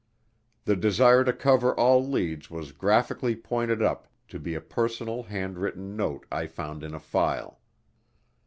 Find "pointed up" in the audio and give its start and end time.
3.35-4.07